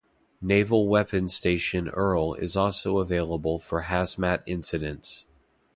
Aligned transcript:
Naval 0.41 0.87
Weapons 0.87 1.31
Station 1.31 1.87
Earle 1.89 2.33
is 2.33 2.55
also 2.55 2.97
available 2.97 3.59
for 3.59 3.83
HazMat 3.83 4.41
incidents. 4.47 5.27